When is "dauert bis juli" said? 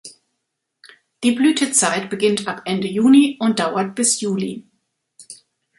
3.59-4.67